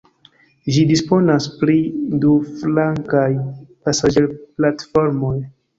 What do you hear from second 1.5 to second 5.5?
pri du flankaj pasaĝerplatformoj.